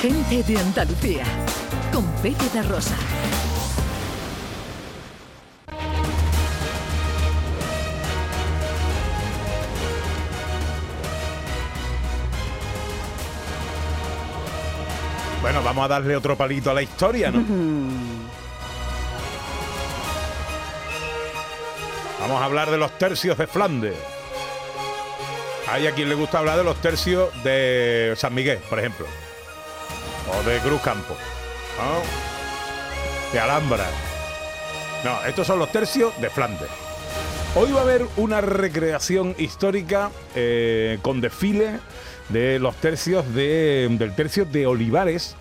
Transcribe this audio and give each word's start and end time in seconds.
Gente 0.00 0.44
de 0.44 0.56
Andalucía, 0.56 1.24
con 1.92 2.06
Pepe 2.22 2.48
de 2.54 2.62
Rosa. 2.62 2.94
Bueno, 15.42 15.64
vamos 15.64 15.84
a 15.84 15.88
darle 15.88 16.14
otro 16.14 16.36
palito 16.36 16.70
a 16.70 16.74
la 16.74 16.82
historia, 16.82 17.32
¿no? 17.32 17.40
Vamos 22.20 22.40
a 22.40 22.44
hablar 22.44 22.70
de 22.70 22.78
los 22.78 22.96
tercios 22.98 23.36
de 23.36 23.48
Flandes. 23.48 23.96
Hay 25.68 25.88
a 25.88 25.92
quien 25.92 26.08
le 26.08 26.14
gusta 26.14 26.38
hablar 26.38 26.58
de 26.58 26.64
los 26.64 26.80
tercios 26.80 27.30
de 27.42 28.14
San 28.16 28.32
Miguel, 28.34 28.58
por 28.68 28.78
ejemplo. 28.78 29.06
O 30.30 30.42
de 30.42 30.58
Cruz 30.58 30.80
Campo. 30.82 31.16
De 33.32 33.40
Alhambra. 33.40 33.86
No, 35.04 35.24
estos 35.26 35.46
son 35.46 35.58
los 35.58 35.70
tercios 35.72 36.12
de 36.20 36.28
Flandes. 36.28 36.68
Hoy 37.54 37.72
va 37.72 37.80
a 37.80 37.82
haber 37.82 38.06
una 38.16 38.40
recreación 38.40 39.34
histórica 39.38 40.10
eh, 40.34 40.98
con 41.02 41.20
desfile 41.20 41.80
de 42.28 42.58
los 42.58 42.74
tercios 42.76 43.34
de, 43.34 43.88
del 43.98 44.14
tercio 44.14 44.44
de 44.44 44.66
Olivares. 44.66 45.36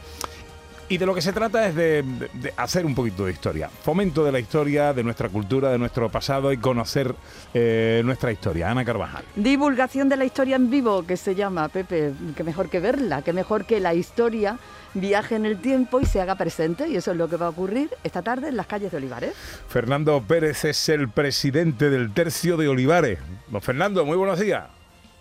Y 0.89 0.97
de 0.97 1.05
lo 1.05 1.13
que 1.13 1.21
se 1.21 1.33
trata 1.33 1.67
es 1.67 1.75
de, 1.75 2.01
de- 2.03 2.29
de 2.33 2.53
hacer 2.55 2.85
un 2.85 2.95
poquito 2.95 3.25
de 3.25 3.33
historia. 3.33 3.69
Fomento 3.69 4.23
de 4.23 4.31
la 4.31 4.39
historia, 4.39 4.93
de 4.93 5.03
nuestra 5.03 5.27
cultura, 5.27 5.69
de 5.69 5.77
nuestro 5.77 6.09
pasado 6.09 6.51
y 6.53 6.57
conocer 6.57 7.13
eh, 7.53 8.01
nuestra 8.05 8.31
historia. 8.31 8.71
Ana 8.71 8.85
Carvajal. 8.85 9.25
Divulgación 9.35 10.07
de 10.07 10.15
la 10.15 10.23
historia 10.23 10.55
en 10.55 10.69
vivo, 10.69 11.05
que 11.05 11.17
se 11.17 11.35
llama, 11.35 11.67
Pepe, 11.67 12.13
que 12.37 12.43
mejor 12.45 12.69
que 12.69 12.79
verla, 12.79 13.21
que 13.21 13.33
mejor 13.33 13.65
que 13.65 13.81
la 13.81 13.93
historia 13.93 14.57
viaje 14.93 15.35
en 15.35 15.45
el 15.45 15.57
tiempo 15.59 15.99
y 15.99 16.05
se 16.05 16.21
haga 16.21 16.35
presente, 16.35 16.87
y 16.87 16.95
eso 16.95 17.11
es 17.11 17.17
lo 17.17 17.27
que 17.29 17.35
va 17.35 17.47
a 17.47 17.49
ocurrir 17.49 17.89
esta 18.05 18.21
tarde 18.21 18.47
en 18.47 18.55
las 18.55 18.67
calles 18.67 18.89
de 18.91 18.97
Olivares. 18.97 19.33
Fernando 19.67 20.23
Pérez 20.25 20.63
es 20.63 20.87
el 20.87 21.09
presidente 21.09 21.89
del 21.89 22.13
tercio 22.13 22.55
de 22.55 22.69
Olivares. 22.69 23.19
Don 23.49 23.61
Fernando, 23.61 24.05
muy 24.05 24.15
buenos 24.15 24.39
días. 24.39 24.63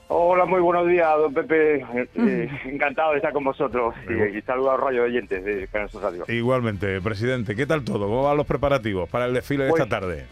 Hola, 0.08 0.44
muy 0.44 0.60
buenos 0.60 0.86
días, 0.86 1.08
don 1.18 1.34
Pepe. 1.34 1.76
Eh, 1.80 2.08
eh, 2.14 2.48
encantado 2.66 3.10
de 3.12 3.16
estar 3.16 3.32
con 3.32 3.42
vosotros 3.44 3.94
y, 4.08 4.36
y 4.38 4.42
saludo 4.42 4.70
a 4.70 4.76
Rayo 4.76 5.02
de 5.02 5.08
Oyentes 5.08 5.44
de 5.44 5.66
Canal 5.68 5.88
Radio. 6.00 6.24
Igualmente, 6.28 7.00
presidente, 7.00 7.56
¿qué 7.56 7.66
tal 7.66 7.82
todo? 7.84 8.06
¿Cómo 8.06 8.22
van 8.22 8.36
los 8.36 8.46
preparativos 8.46 9.08
para 9.08 9.26
el 9.26 9.34
desfile 9.34 9.64
de 9.64 9.70
Pues- 9.70 9.82
esta 9.82 10.00
tarde? 10.00 10.24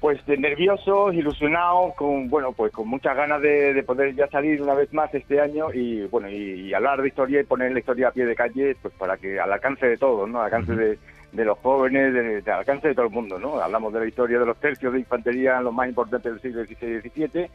Pues 0.00 0.18
nerviosos, 0.26 1.12
ilusionados, 1.12 1.94
con 1.94 2.30
bueno, 2.30 2.52
pues 2.52 2.72
con 2.72 2.88
muchas 2.88 3.14
ganas 3.14 3.42
de, 3.42 3.74
de 3.74 3.82
poder 3.82 4.14
ya 4.14 4.26
salir 4.28 4.62
una 4.62 4.72
vez 4.72 4.90
más 4.94 5.12
este 5.14 5.38
año 5.42 5.66
y 5.74 6.06
bueno 6.06 6.30
y, 6.30 6.68
y 6.68 6.72
hablar 6.72 7.02
de 7.02 7.08
historia 7.08 7.42
y 7.42 7.44
poner 7.44 7.72
la 7.72 7.80
historia 7.80 8.08
a 8.08 8.12
pie 8.12 8.24
de 8.24 8.34
calle, 8.34 8.74
pues 8.80 8.94
para 8.94 9.18
que 9.18 9.38
al 9.38 9.52
alcance 9.52 9.84
de 9.86 9.98
todos, 9.98 10.26
¿no? 10.26 10.38
Al 10.40 10.46
alcance 10.46 10.74
de, 10.74 10.98
de 11.32 11.44
los 11.44 11.58
jóvenes, 11.58 12.12
de, 12.12 12.40
de- 12.42 12.50
al 12.50 12.60
alcance 12.60 12.88
de 12.88 12.94
todo 12.94 13.06
el 13.06 13.12
mundo, 13.12 13.38
¿no? 13.38 13.60
Hablamos 13.60 13.92
de 13.92 14.00
la 14.00 14.06
historia 14.06 14.38
de 14.38 14.46
los 14.46 14.56
tercios 14.58 14.92
de 14.92 14.98
infantería, 14.98 15.60
los 15.60 15.72
más 15.72 15.88
importantes 15.88 16.32
del 16.32 16.40
siglo 16.42 16.64
XVI 16.64 16.96
y 16.96 17.26
XVII, 17.26 17.50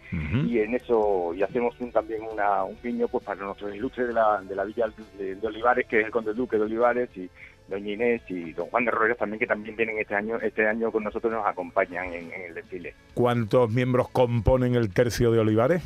y 0.50 0.60
en 0.60 0.76
eso 0.76 1.34
y 1.34 1.44
hacemos 1.44 1.76
un, 1.82 1.92
también 1.92 2.22
una, 2.32 2.64
un 2.64 2.76
piño 2.78 3.08
pues 3.08 3.24
para 3.24 3.44
nuestros 3.44 3.76
ilustres 3.76 4.08
de 4.08 4.14
la, 4.14 4.42
de 4.42 4.56
la 4.56 4.64
villa 4.64 4.86
de, 5.18 5.36
de 5.36 5.48
Olivares 5.48 5.86
que 5.88 6.00
es 6.00 6.06
el 6.06 6.12
conde 6.12 6.34
duque 6.34 6.56
de 6.58 6.64
Olivares 6.64 7.10
y 7.18 7.30
doña 7.68 7.92
Inés 7.94 8.22
y 8.30 8.54
don 8.54 8.68
Juan 8.68 8.86
de 8.86 8.92
Roeros 8.92 9.18
también 9.18 9.40
que 9.40 9.48
también 9.48 9.76
vienen 9.76 9.98
este 9.98 10.14
año 10.16 10.38
este 10.40 10.68
año 10.68 10.92
con 10.92 11.04
nosotros 11.04 11.34
nos 11.34 11.46
acompañan 11.46 12.06
en, 12.14 12.32
en 12.32 12.42
el 12.44 12.54
desfile 12.54 12.94
¿Cuántos 13.16 13.70
miembros 13.72 14.08
componen 14.10 14.76
el 14.76 14.94
tercio 14.94 15.32
de 15.32 15.40
Olivares? 15.40 15.82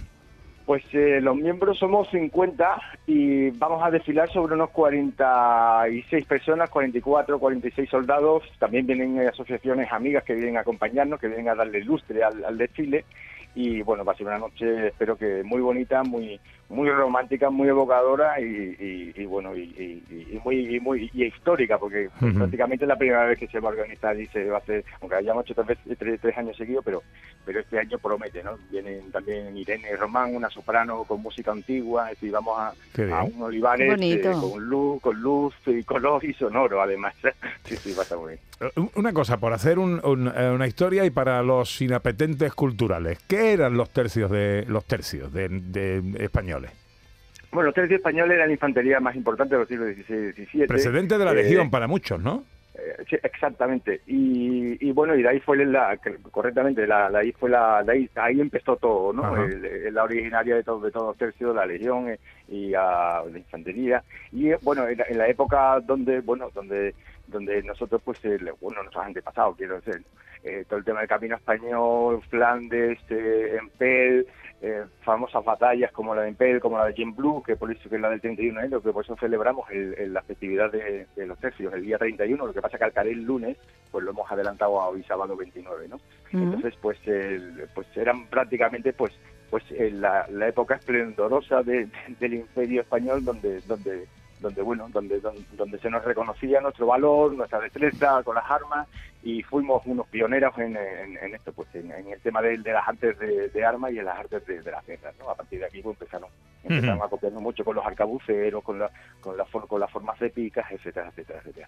Pues 0.70 0.84
eh, 0.94 1.20
los 1.20 1.36
miembros 1.36 1.80
somos 1.80 2.08
50 2.12 2.80
y 3.08 3.50
vamos 3.50 3.84
a 3.84 3.90
desfilar 3.90 4.32
sobre 4.32 4.54
unos 4.54 4.70
46 4.70 6.26
personas 6.26 6.70
44 6.70 7.40
46 7.40 7.90
soldados. 7.90 8.44
También 8.60 8.86
vienen 8.86 9.20
eh, 9.20 9.30
asociaciones 9.30 9.92
amigas 9.92 10.24
que 10.24 10.36
vienen 10.36 10.58
a 10.58 10.60
acompañarnos 10.60 11.20
que 11.20 11.28
vienen 11.28 11.50
a 11.50 11.56
darle 11.56 11.84
lustre 11.84 12.24
al, 12.24 12.46
al 12.46 12.56
desfile. 12.56 13.04
Y 13.56 13.82
bueno 13.82 14.06
va 14.06 14.14
a 14.14 14.16
ser 14.16 14.28
una 14.28 14.38
noche 14.38 14.90
espero 14.90 15.18
que 15.18 15.42
muy 15.44 15.60
bonita 15.60 16.04
muy 16.04 16.40
muy 16.70 16.90
romántica 16.90 17.50
muy 17.50 17.68
evocadora 17.68 18.40
y, 18.40 18.44
y- 18.46 19.14
y, 19.16 19.26
bueno 19.26 19.56
y, 19.56 19.62
y- 19.64 20.28
y 20.36 20.40
muy 20.44 20.76
y 20.76 20.80
muy 20.80 21.10
y 21.14 21.26
histórica 21.26 21.78
porque 21.80 22.10
prácticamente 22.36 22.86
es 22.86 22.90
la 22.90 22.96
primera 22.98 23.26
vez 23.26 23.40
que 23.40 23.48
se 23.48 23.60
va 23.60 23.70
a 23.70 23.72
organizar 23.74 24.20
y 24.20 24.28
se 24.28 24.46
va 24.46 24.58
a 24.58 24.60
hacer 24.60 24.86
aunque 25.02 25.16
hayamos 25.16 25.44
hecho 25.46 25.56
tres, 25.56 25.68
veces- 25.84 25.98
tres, 25.98 26.20
tres 26.22 26.38
años 26.38 26.56
seguidos 26.58 26.84
pero 26.86 27.02
pero 27.46 27.60
este 27.60 27.80
año 27.80 27.98
promete 27.98 28.44
no 28.44 28.58
vienen 28.72 29.12
también 29.12 29.58
Irene 29.58 29.96
Román 29.96 30.36
una 30.36 30.50
soprano 30.50 31.04
con 31.06 31.22
música 31.22 31.52
antigua 31.52 32.12
es 32.12 32.18
decir 32.20 32.32
vamos 32.32 32.58
a, 32.60 32.74
a 33.14 33.24
un 33.24 33.42
Olivares 33.42 33.90
eh, 34.14 34.22
con 34.52 34.64
luz 34.66 35.02
con 35.02 35.20
luz 35.22 35.56
y 35.66 35.84
color 35.84 36.24
y 36.24 36.34
sonoro 36.34 36.82
además. 36.82 37.16
Sí 37.66 37.76
sí 37.78 37.94
va 37.94 38.00
a 38.00 38.04
estar 38.04 38.18
muy 38.18 38.30
bien. 38.30 38.40
Eh, 38.62 38.90
Una 38.96 39.14
cosa, 39.14 39.38
por 39.38 39.54
hacer 39.54 39.78
un- 39.78 40.02
un- 40.04 40.28
eh, 40.36 40.50
una 40.50 40.66
historia 40.66 41.06
y 41.06 41.12
para 41.12 41.44
los 41.44 41.80
inapetentes 41.82 42.52
culturales, 42.56 43.20
¿qué 43.28 43.54
eran 43.54 43.78
los 43.78 43.92
tercios 43.92 44.32
de 44.32 44.66
los 44.68 44.86
tercios 44.86 45.32
de, 45.32 45.50
de 45.50 46.02
españoles? 46.24 46.59
Bueno 47.52 47.66
los 47.68 47.76
tercios 47.76 47.98
españoles 47.98 48.36
eran 48.36 48.48
la 48.48 48.54
infantería 48.54 49.00
más 49.00 49.16
importante 49.16 49.56
de 49.56 49.60
los 49.60 49.68
siglos 49.68 49.94
XVI 49.96 50.30
y 50.30 50.46
XVII 50.46 50.68
Precedente 50.68 51.18
de 51.18 51.26
la 51.26 51.32
Eh, 51.32 51.36
Legión 51.44 51.70
para 51.70 51.88
muchos, 51.88 52.20
¿no? 52.22 52.44
Eh, 52.76 53.04
sí, 53.10 53.18
exactamente. 53.24 54.02
Y, 54.08 54.78
y 54.88 54.92
bueno, 54.94 55.14
y 55.16 55.22
de 55.22 55.28
ahí 55.30 55.40
fue 55.42 55.58
la, 55.66 55.98
correctamente, 56.32 56.88
la, 56.88 57.10
la- 57.10 57.20
ahí 57.20 57.32
fue 57.34 57.50
la, 57.50 57.84
de 57.84 57.92
ahí, 57.92 58.10
ahí 58.16 58.40
empezó 58.40 58.78
todo, 58.78 59.12
¿no? 59.12 59.36
El- 59.44 59.66
el- 59.66 59.94
la 59.94 60.04
originaria 60.04 60.56
de 60.56 60.64
todos 60.64 60.84
de 60.84 60.92
todos 60.92 61.08
los 61.08 61.18
tercios, 61.18 61.54
la 61.54 61.66
legión 61.66 62.08
eh, 62.10 62.20
y 62.48 62.74
ah, 62.76 63.22
la 63.30 63.38
infantería. 63.38 64.02
Y 64.32 64.52
bueno, 64.62 64.88
en 64.88 64.98
la, 65.00 65.04
en 65.10 65.18
la 65.18 65.28
época 65.28 65.80
donde, 65.82 66.22
bueno, 66.22 66.50
donde 66.56 66.94
donde 67.30 67.62
nosotros, 67.64 68.02
pues, 68.04 68.24
el- 68.26 68.52
bueno, 68.60 68.82
nuestros 68.84 69.06
antepasados, 69.06 69.56
quiero 69.58 69.80
decir, 69.82 70.04
eh, 70.44 70.64
todo 70.68 70.80
el 70.80 70.86
tema 70.86 71.00
del 71.00 71.10
camino 71.10 71.36
español, 71.36 72.22
Flandes, 72.30 72.98
eh, 73.10 73.58
Empel, 73.60 74.26
eh, 74.62 74.84
famosas 75.04 75.44
batallas 75.44 75.92
como 75.92 76.16
la 76.16 76.22
de 76.24 76.30
Empel, 76.30 76.60
como 76.60 76.78
la 76.78 76.86
de 76.86 76.94
Jim 76.94 77.16
Blue, 77.16 77.44
que 77.44 77.56
por 77.56 77.72
eso 77.72 77.90
que 77.90 77.96
es 77.96 78.02
la 78.02 78.10
del 78.10 78.22
31 78.22 78.60
de 78.60 78.66
enero, 78.66 78.82
que 78.82 78.92
por 78.92 79.04
eso 79.04 79.16
celebramos 79.18 79.70
el- 79.70 79.96
el- 79.98 80.14
la 80.14 80.22
festividad 80.22 80.72
de, 80.72 81.08
de 81.16 81.26
los 81.28 81.38
tercios 81.40 81.74
el 81.74 81.84
día 81.84 81.98
31, 81.98 82.46
lo 82.48 82.54
que 82.54 82.62
pasa 82.62 82.78
que 82.78 82.84
al 82.86 82.94
caer 82.94 83.08
el 83.10 83.24
lunes, 83.24 83.58
pues 83.92 84.04
lo 84.04 84.12
hemos 84.12 84.32
adelantado 84.32 84.80
a 84.82 84.90
hoy 84.90 85.04
sábado 85.04 85.36
29, 85.36 85.88
¿no? 85.88 85.96
Ujú. 85.96 86.04
Entonces, 86.44 86.74
pues, 86.82 86.98
el- 87.08 87.68
pues 87.74 87.88
eran 87.98 88.28
prácticamente, 88.28 88.94
pues, 88.94 89.14
pues 89.50 89.64
eh, 89.72 89.90
la, 89.92 90.26
la 90.30 90.48
época 90.48 90.76
esplendorosa 90.76 91.64
de- 91.64 91.88
del 92.20 92.34
Imperio 92.36 92.82
español, 92.82 93.26
donde, 93.26 93.62
donde, 93.62 94.08
donde 94.40 94.62
bueno, 94.62 94.88
donde, 94.92 95.20
donde, 95.20 95.42
donde 95.54 95.80
se 95.80 95.90
nos 95.90 96.04
reconocía 96.04 96.62
nuestro 96.62 96.86
valor, 96.88 97.34
nuestra 97.34 97.60
destreza 97.60 98.24
con 98.24 98.36
las 98.36 98.50
armas 98.50 98.88
y 99.22 99.44
fuimos 99.44 99.82
unos 99.86 100.08
pioneros 100.08 100.58
en, 100.58 100.78
en- 100.78 101.18
en 101.22 101.36
esto, 101.36 101.52
pues, 101.52 101.68
en, 101.76 101.92
en 101.92 102.08
el 102.08 102.22
tema 102.22 102.42
de, 102.42 102.58
de 102.58 102.72
las 102.72 102.88
artes 102.88 103.20
de, 103.20 103.50
de 103.50 103.66
armas 103.66 103.92
y 103.92 104.00
en 104.00 104.06
las 104.06 104.18
artes 104.18 104.46
de, 104.48 104.62
de 104.62 104.72
las 104.72 104.86
guerras, 104.88 105.14
¿no? 105.20 105.30
A 105.30 105.36
partir 105.36 105.60
de 105.60 105.66
aquí 105.66 105.82
pues, 105.82 105.98
empezaron, 106.00 106.30
empezaron 106.64 107.02
a 107.02 107.08
copiarnos 107.10 107.42
mucho 107.42 107.66
con 107.66 107.76
los 107.76 107.86
arcabuceros, 107.86 108.64
con 108.64 108.80
la, 108.80 108.90
con 109.20 109.36
la, 109.36 109.44
for- 109.46 109.68
con 109.68 109.80
las 109.82 109.92
formas 109.92 110.22
épicas, 110.22 110.66
etcétera, 110.72 111.10
etcétera, 111.10 111.40
etcétera. 111.40 111.68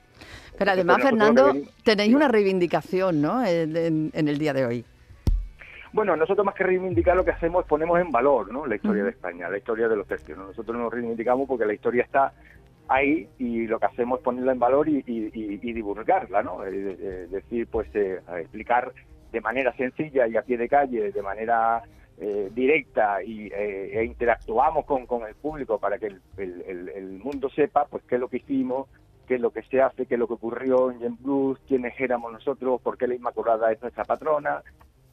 Pero 0.57 0.71
Entonces, 0.71 0.73
además, 0.73 0.95
pues, 1.01 1.09
Fernando, 1.09 1.53
tenéis 1.83 2.15
una 2.15 2.27
reivindicación, 2.29 3.21
¿no? 3.21 3.43
En, 3.45 3.75
en- 3.75 4.11
en 4.13 4.27
el 4.29 4.37
día 4.37 4.53
de 4.53 4.65
hoy. 4.65 4.85
Bueno, 5.93 6.15
nosotros 6.15 6.45
más 6.45 6.55
que 6.55 6.63
reivindicar 6.63 7.17
lo 7.17 7.25
que 7.25 7.31
hacemos 7.31 7.63
es 7.65 7.67
ponemos 7.69 7.99
en 7.99 8.11
valor 8.11 8.49
¿no? 8.49 8.65
la 8.65 8.75
historia 8.75 9.03
de 9.03 9.09
España, 9.09 9.49
la 9.49 9.57
historia 9.57 9.89
de 9.89 9.97
los 9.97 10.07
tercios. 10.07 10.37
¿no? 10.37 10.45
Nosotros 10.47 10.77
nos 10.77 10.89
reivindicamos 10.89 11.49
porque 11.49 11.65
la 11.65 11.73
historia 11.73 12.03
está 12.03 12.31
ahí 12.91 13.27
y 13.39 13.67
lo 13.67 13.79
que 13.79 13.85
hacemos 13.85 14.19
es 14.19 14.23
ponerla 14.23 14.51
en 14.51 14.59
valor 14.59 14.87
y, 14.89 15.03
y- 15.05 15.73
divulgarla, 15.73 16.43
¿no? 16.43 16.63
Es 16.63 16.71
de- 16.73 16.95
de- 16.97 17.27
decir, 17.27 17.67
pues 17.71 17.87
eh, 17.95 18.19
explicar 18.39 18.91
de 19.31 19.41
manera 19.41 19.73
sencilla 19.73 20.27
y 20.27 20.35
a 20.37 20.41
pie 20.41 20.57
de 20.57 20.67
calle, 20.67 21.11
de 21.11 21.21
manera 21.21 21.81
eh, 22.17 22.49
directa 22.53 23.23
y, 23.23 23.47
eh, 23.47 23.99
e 23.99 24.03
interactuamos 24.03 24.85
con, 24.85 25.05
con 25.07 25.25
el 25.25 25.33
público 25.35 25.79
para 25.79 25.97
que 25.97 26.07
el, 26.07 26.21
el- 26.37 26.61
el- 26.67 26.89
mundo 27.19 27.49
sepa 27.49 27.85
pues 27.85 28.03
qué 28.07 28.15
es 28.15 28.21
lo 28.21 28.27
que 28.27 28.37
hicimos, 28.37 28.87
qué 29.27 29.35
es 29.35 29.41
lo 29.41 29.51
que 29.51 29.63
se 29.63 29.81
hace, 29.81 30.05
qué 30.05 30.15
es 30.15 30.19
lo 30.19 30.27
que 30.27 30.33
ocurrió 30.33 30.91
en 30.91 31.15
Blues, 31.17 31.59
quiénes 31.67 31.99
éramos 31.99 32.31
nosotros, 32.33 32.81
por 32.81 32.97
qué 32.97 33.07
la 33.07 33.15
Inmaculada 33.15 33.71
es 33.71 33.81
nuestra 33.81 34.03
patrona, 34.03 34.61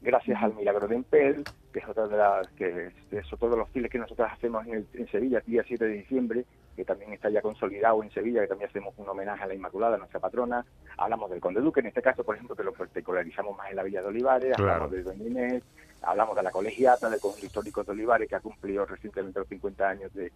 gracias 0.00 0.42
al 0.42 0.54
milagro 0.54 0.86
de 0.88 0.96
Empel, 0.96 1.44
que 1.72 1.78
es 1.80 1.88
otra 1.88 2.06
de 2.06 2.16
las 2.16 2.48
que 2.48 2.90
es 3.10 3.32
otro 3.32 3.50
de 3.50 3.56
los 3.56 3.68
files 3.70 3.90
que 3.90 3.98
nosotros 3.98 4.28
hacemos 4.32 4.66
en, 4.66 4.74
el- 4.74 4.86
en 4.94 5.08
Sevilla, 5.08 5.38
el 5.38 5.44
día 5.44 5.64
7 5.66 5.84
de 5.84 5.94
diciembre, 5.94 6.44
que 6.76 6.84
también 6.84 7.12
está 7.12 7.28
ya 7.30 7.42
consolidado 7.42 8.02
en 8.02 8.10
Sevilla, 8.10 8.40
que 8.42 8.46
también 8.48 8.70
hacemos 8.70 8.94
un 8.98 9.08
homenaje 9.08 9.42
a 9.42 9.46
la 9.48 9.54
Inmaculada, 9.54 9.96
nuestra 9.98 10.20
patrona. 10.20 10.64
Hablamos 10.96 11.28
del 11.30 11.40
Conde 11.40 11.60
Duque, 11.60 11.80
en 11.80 11.86
este 11.86 12.02
caso, 12.02 12.22
por 12.22 12.36
ejemplo, 12.36 12.54
que 12.54 12.62
lo 12.62 12.72
particularizamos 12.72 13.56
más 13.56 13.70
en 13.70 13.76
la 13.76 13.82
Villa 13.82 14.00
de 14.02 14.08
Olivares, 14.08 14.54
Claro. 14.56 14.72
hablamos 14.84 14.92
de 14.92 15.02
Doña 15.02 15.24
Inés, 15.24 15.62
hablamos 16.02 16.36
de 16.36 16.42
la 16.44 16.50
colegiata, 16.52 17.10
del 17.10 17.18
conjunto 17.20 17.46
histórico 17.46 17.82
de 17.82 17.92
Olivares, 17.92 18.28
que 18.28 18.36
ha 18.36 18.40
cumplido 18.40 18.86
recientemente 18.86 19.40
los 19.40 19.48
50 19.48 19.88
años 19.88 20.14
de, 20.14 20.30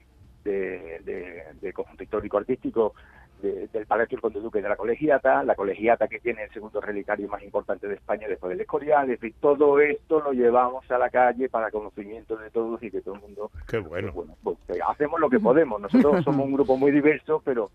de, 0.44 0.98
de- 1.04 1.44
de 1.60 1.72
conjunto 1.72 2.02
histórico 2.02 2.38
artístico 2.38 2.94
del 3.42 3.86
Palacio 3.86 4.16
del 4.16 4.22
Conde 4.22 4.40
Duque 4.40 4.62
de 4.62 4.68
la 4.68 4.76
Colegiata, 4.76 5.42
la 5.42 5.54
Colegiata 5.54 6.08
que 6.08 6.20
tiene 6.20 6.44
el 6.44 6.50
segundo 6.52 6.80
relicario 6.80 7.28
más 7.28 7.42
importante 7.42 7.88
de 7.88 7.94
España 7.94 8.28
después 8.28 8.50
del 8.50 8.60
Escorial, 8.60 9.10
es 9.10 9.20
decir, 9.20 9.34
todo 9.40 9.80
esto 9.80 10.20
lo 10.20 10.32
llevamos 10.32 10.88
a 10.90 10.98
la 10.98 11.10
calle 11.10 11.48
para 11.48 11.70
conocimiento 11.70 12.36
de 12.36 12.50
todos 12.50 12.82
y 12.82 12.90
que 12.90 13.00
todo 13.00 13.14
el 13.16 13.20
mundo... 13.20 13.50
Qué 13.68 13.78
bueno. 13.78 14.12
Pues, 14.12 14.28
pues, 14.42 14.80
hacemos 14.88 15.20
lo 15.20 15.28
que 15.28 15.40
podemos, 15.40 15.80
nosotros 15.80 16.22
somos 16.24 16.46
un 16.46 16.54
grupo 16.54 16.76
muy 16.76 16.90
diverso, 16.90 17.42
pero 17.44 17.70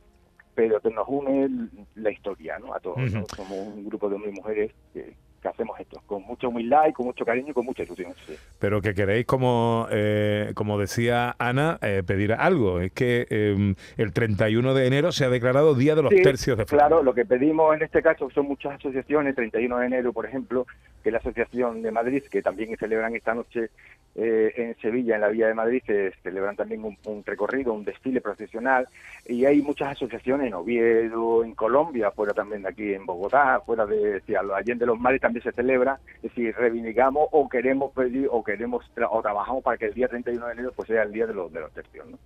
pero 0.55 0.79
nos 0.89 1.07
une 1.07 1.69
la 1.93 2.09
historia, 2.09 2.57
¿no? 2.57 2.73
A 2.73 2.79
todos, 2.79 3.11
somos 3.11 3.51
un 3.51 3.85
grupo 3.85 4.09
de 4.09 4.15
hombres 4.15 4.33
y 4.33 4.37
mujeres 4.37 4.71
que 4.91 5.13
que 5.41 5.47
hacemos 5.47 5.79
esto, 5.79 5.96
mucha 6.37 6.47
humildad 6.47 6.87
y 6.87 6.93
con 6.93 7.07
mucho 7.07 7.25
cariño 7.25 7.49
y 7.49 7.53
con 7.53 7.65
mucha 7.65 7.83
ilusión. 7.83 8.13
Pero 8.59 8.81
que 8.81 8.93
queréis, 8.93 9.25
como, 9.25 9.87
eh, 9.91 10.51
como 10.53 10.77
decía 10.77 11.35
Ana, 11.39 11.79
eh, 11.81 12.03
pedir 12.05 12.33
algo. 12.33 12.79
Es 12.79 12.91
que 12.91 13.25
em, 13.29 13.75
el 13.97 14.13
31 14.13 14.73
de 14.73 14.87
enero 14.87 15.11
se 15.11 15.25
ha 15.25 15.29
declarado 15.29 15.73
Día 15.73 15.95
de 15.95 16.03
los 16.03 16.13
Tercios 16.13 16.57
de 16.57 16.65
Flandes. 16.65 16.87
Claro, 16.87 17.03
lo 17.03 17.13
que 17.13 17.25
pedimos 17.25 17.75
en 17.75 17.83
este 17.83 18.01
caso 18.01 18.29
son 18.29 18.47
muchas 18.47 18.75
asociaciones, 18.75 19.35
31 19.35 19.79
de 19.79 19.85
enero, 19.87 20.13
por 20.13 20.25
ejemplo, 20.25 20.67
que 21.03 21.11
la 21.11 21.19
Asociación 21.19 21.81
de 21.81 21.91
Madrid, 21.91 22.23
que 22.29 22.41
también 22.41 22.75
celebran 22.77 23.15
esta 23.15 23.33
noche 23.33 23.69
eh, 24.15 24.51
en 24.55 24.75
Sevilla, 24.81 25.15
en 25.15 25.21
la 25.21 25.27
Vía 25.27 25.47
de 25.47 25.53
Madrid, 25.53 25.81
se 25.85 26.11
celebran 26.23 26.55
también 26.55 26.83
un, 26.83 27.23
recorrido, 27.23 27.73
un 27.73 27.85
desfile 27.85 28.19
profesional, 28.19 28.87
y 29.25 29.45
hay 29.45 29.61
muchas 29.61 29.91
asociaciones 29.91 30.47
en 30.47 30.55
Oviedo, 30.55 31.43
en 31.43 31.53
Colombia, 31.53 32.11
fuera 32.11 32.33
también 32.33 32.63
de 32.63 32.69
aquí 32.69 32.93
en 32.93 33.05
Bogotá, 33.05 33.61
fuera 33.65 33.85
de, 33.85 34.13
decía, 34.13 34.41
Allende 34.55 34.85
los 34.85 34.99
Mares 34.99 35.21
también 35.21 35.43
se 35.43 35.51
celebra, 35.51 35.99
es 36.15 36.23
decir, 36.23 36.55
reivindicamos 36.55 37.27
o 37.31 37.47
queremos 37.47 37.93
pedir 37.93 38.27
o 38.31 38.43
queremos 38.43 38.83
o 39.09 39.21
trabajamos 39.21 39.63
para 39.63 39.77
que 39.77 39.85
el 39.85 39.93
día 39.93 40.07
31 40.07 40.47
de 40.47 40.53
enero 40.53 40.71
pues 40.75 40.87
sea 40.87 41.03
el 41.03 41.11
día 41.11 41.27
de 41.27 41.33
los 41.33 41.51
de 41.53 41.59
los 41.59 41.71
tercios, 41.71 42.07
¿no? 42.07 42.17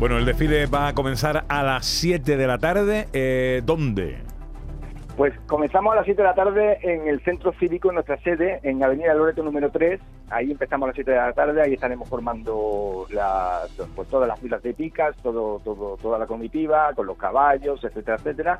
Bueno, 0.00 0.16
el 0.16 0.24
desfile 0.24 0.64
va 0.64 0.88
a 0.88 0.94
comenzar 0.94 1.44
a 1.46 1.62
las 1.62 1.84
7 1.84 2.38
de 2.38 2.46
la 2.46 2.56
tarde. 2.56 3.08
Eh, 3.12 3.60
¿Dónde? 3.66 4.16
Pues 5.14 5.38
comenzamos 5.46 5.92
a 5.92 5.96
las 5.96 6.06
7 6.06 6.22
de 6.22 6.26
la 6.26 6.34
tarde 6.34 6.78
en 6.80 7.06
el 7.06 7.20
centro 7.20 7.52
cívico, 7.60 7.90
en 7.90 7.96
nuestra 7.96 8.16
sede, 8.22 8.60
en 8.62 8.82
Avenida 8.82 9.12
Loreto 9.12 9.42
número 9.42 9.70
3. 9.70 10.00
Ahí 10.30 10.52
empezamos 10.52 10.86
a 10.86 10.88
las 10.88 10.94
7 10.94 11.10
de 11.10 11.16
la 11.18 11.34
tarde, 11.34 11.60
ahí 11.60 11.74
estaremos 11.74 12.08
formando 12.08 13.06
pues, 13.94 14.08
todas 14.08 14.26
las 14.26 14.40
filas 14.40 14.62
de 14.62 14.72
picas, 14.72 15.14
todo, 15.18 15.60
todo, 15.62 15.98
toda 15.98 16.18
la 16.18 16.26
comitiva, 16.26 16.94
con 16.94 17.06
los 17.06 17.18
caballos, 17.18 17.84
etcétera, 17.84 18.16
etcétera. 18.16 18.58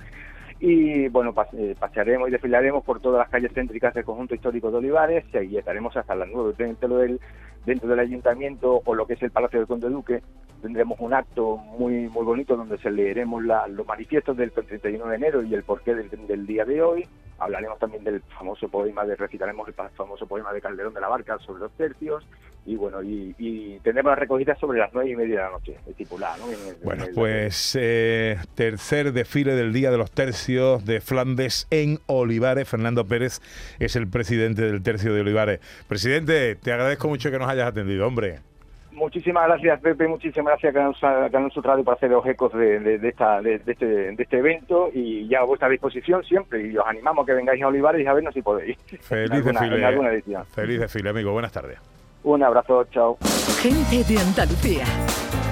Y 0.61 1.09
bueno, 1.09 1.35
eh, 1.55 1.75
pasearemos 1.81 2.29
y 2.29 2.33
desfilaremos 2.33 2.85
por 2.85 3.01
todas 3.01 3.21
las 3.21 3.31
calles 3.31 3.55
céntricas 3.55 3.95
del 3.95 4.05
conjunto 4.05 4.35
histórico 4.35 4.71
de 4.71 4.77
Olivares 4.77 5.25
y 5.33 5.39
ahí 5.39 5.57
estaremos 5.57 5.97
hasta 5.97 6.15
las 6.15 6.29
9 6.31 6.53
dentro 6.59 6.99
del, 6.99 7.19
dentro 7.67 7.89
del 7.89 7.99
ayuntamiento 7.99 8.83
o 8.85 8.95
lo 8.95 9.07
que 9.07 9.15
es 9.15 9.23
el 9.23 9.31
Palacio 9.31 9.59
del 9.59 9.69
Conde 9.69 9.89
Duque. 9.89 10.23
Tendremos 10.63 10.99
un 11.01 11.15
acto 11.15 11.57
muy 11.57 12.09
muy 12.09 12.25
bonito 12.25 12.57
donde 12.57 12.79
se 12.79 12.91
leeremos 12.91 13.43
los 13.43 13.87
manifiestos 13.87 14.37
del 14.37 14.53
31 14.53 15.07
de 15.07 15.17
enero 15.17 15.43
y 15.43 15.55
el 15.55 15.63
porqué 15.63 15.95
del, 15.95 16.11
del 16.11 16.47
día 16.47 16.65
de 16.65 16.83
hoy 16.83 17.09
hablaremos 17.41 17.79
también 17.79 18.05
del 18.05 18.23
famoso 18.39 18.69
poema, 18.69 19.05
de 19.05 19.17
recitaremos 19.17 19.67
el 19.67 19.75
famoso 19.75 20.27
poema 20.27 20.53
de 20.53 20.61
Calderón 20.61 20.95
de 20.95 21.01
la 21.01 21.09
Barca 21.09 21.39
sobre 21.39 21.61
los 21.61 21.73
tercios 21.73 22.25
y 22.67 22.77
bueno, 22.77 23.03
y, 23.03 23.81
tendremos 23.83 24.11
la 24.11 24.17
recogida 24.17 24.55
sobre 24.57 24.79
las 24.79 24.93
nueve 24.93 25.11
y 25.11 25.17
media 25.17 25.37
de 25.37 25.43
la 25.45 25.51
noche, 25.51 25.77
estipulada. 25.87 26.37
¿no? 26.37 26.45
bueno, 26.85 27.07
pues 27.15 27.77
eh, 27.81 28.37
tercer 28.55 29.13
desfile 29.13 29.55
del 29.55 29.73
Día 29.73 29.91
de 29.91 29.97
los 29.97 30.11
Tercios 30.11 30.85
de 30.85 31.01
Flandes 31.01 31.67
en 31.71 31.99
Olivares. 32.07 32.69
Fernando 32.69 33.07
Pérez 33.07 33.41
es 33.79 33.97
el 33.97 34.09
presidente 34.09 34.63
del 34.63 34.83
Tercio 34.83 35.15
de 35.15 35.23
Olivares. 35.23 35.61
Presidente, 35.89 36.57
te 36.57 36.73
agradezco 36.73 37.09
mucho 37.09 37.31
que 37.31 37.39
nos 37.39 37.49
hayas 37.49 37.69
atendido, 37.69 38.07
hombre. 38.07 38.50
Muchísimas 38.93 39.47
gracias, 39.47 39.81
Pepe. 39.81 40.09
Muchísimas 40.09 40.61
gracias 40.61 41.03
a 41.03 41.31
Canal 41.31 41.51
Sur 41.53 41.65
Radio 41.65 41.85
por 41.85 41.95
hacer 41.95 42.11
los 42.11 42.27
ecos 42.27 42.53
de, 42.53 43.01
esta, 43.03 43.41
de, 43.41 43.61
este, 43.67 43.87
de 43.87 44.23
este 44.23 44.39
evento 44.39 44.91
y 44.93 45.29
ya 45.29 45.41
a 45.41 45.45
vuestra 45.45 45.69
disposición 45.69 46.25
siempre. 46.25 46.67
Y 46.67 46.77
os 46.77 46.87
animamos 46.87 47.23
a 47.23 47.27
que 47.27 47.35
vengáis 47.35 47.63
a 47.63 47.69
Olivares 47.69 48.05
y 48.05 48.07
a 48.07 48.13
vernos 48.13 48.35
si 48.35 48.43
podéis. 48.43 48.77
Feliz 49.01 49.45
desfile. 49.45 50.45
Feliz 50.51 50.81
desfile, 50.81 51.11
amigo. 51.11 51.33
Buenas 51.33 51.53
tardes. 51.53 51.79
Un 52.23 52.43
abrazo, 52.43 52.85
chao. 52.91 53.17
Gente 53.63 54.05
de 54.05 54.19
Andalucía, 54.19 54.85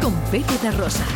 con 0.03 0.15
Pepe 0.31 0.59
de 0.63 0.71
Rosa. 0.73 1.07